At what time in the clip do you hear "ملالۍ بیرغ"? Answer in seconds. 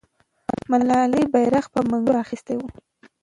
0.69-1.65